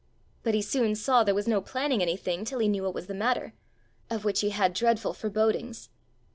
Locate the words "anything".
2.01-2.43